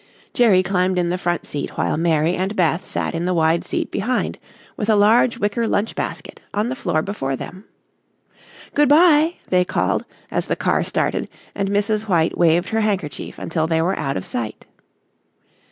Jerry 0.33 0.63
climbed 0.63 0.97
in 0.97 1.09
the 1.11 1.17
front 1.19 1.45
seat 1.45 1.77
while 1.77 1.95
Mary 1.95 2.35
and 2.35 2.55
Beth 2.55 2.87
sat 2.87 3.13
in 3.13 3.25
the 3.25 3.35
wide 3.35 3.63
seat 3.63 3.91
behind, 3.91 4.39
with 4.75 4.89
a 4.89 4.95
large 4.95 5.37
wicker 5.37 5.67
lunch 5.67 5.93
basket 5.95 6.41
on 6.55 6.69
the 6.69 6.75
floor 6.75 7.03
before 7.03 7.35
them. 7.35 7.65
"Good 8.73 8.89
bye," 8.89 9.35
they 9.49 9.63
called 9.63 10.05
as 10.31 10.47
the 10.47 10.55
car 10.55 10.81
started, 10.81 11.29
and 11.53 11.69
Mrs. 11.69 12.07
White 12.07 12.35
waved 12.35 12.69
her 12.69 12.81
handkerchief 12.81 13.37
until 13.37 13.67
they 13.67 13.79
were 13.79 13.95
out 13.95 14.17
of 14.17 14.25
sight. 14.25 14.65